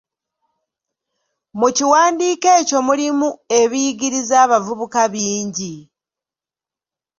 [1.59, 5.73] Mu kiwandiiko ekyo mulimu ebiyigiriza abavubuka bingi.